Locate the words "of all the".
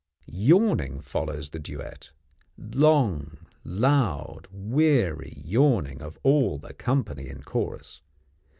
6.01-6.73